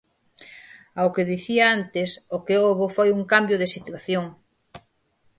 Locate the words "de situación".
3.59-4.25